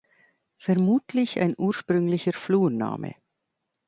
[0.57, 3.13] Vermutlich ein ursprünglicher Flurname.